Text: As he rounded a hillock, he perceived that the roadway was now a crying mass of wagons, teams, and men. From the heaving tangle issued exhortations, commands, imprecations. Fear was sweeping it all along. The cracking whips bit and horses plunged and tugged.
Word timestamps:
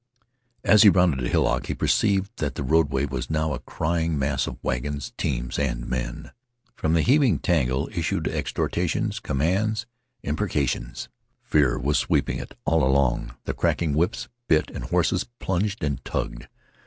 As 0.63 0.81
he 0.81 0.89
rounded 0.89 1.23
a 1.23 1.29
hillock, 1.29 1.67
he 1.67 1.75
perceived 1.75 2.31
that 2.37 2.55
the 2.55 2.63
roadway 2.63 3.05
was 3.05 3.29
now 3.29 3.53
a 3.53 3.59
crying 3.59 4.17
mass 4.17 4.47
of 4.47 4.57
wagons, 4.63 5.13
teams, 5.15 5.59
and 5.59 5.87
men. 5.87 6.31
From 6.75 6.93
the 6.93 7.03
heaving 7.03 7.37
tangle 7.37 7.87
issued 7.93 8.27
exhortations, 8.27 9.19
commands, 9.19 9.85
imprecations. 10.23 11.07
Fear 11.43 11.77
was 11.77 11.99
sweeping 11.99 12.39
it 12.39 12.57
all 12.65 12.83
along. 12.83 13.35
The 13.43 13.53
cracking 13.53 13.93
whips 13.93 14.27
bit 14.47 14.71
and 14.71 14.85
horses 14.85 15.25
plunged 15.37 15.83
and 15.83 16.03
tugged. 16.03 16.47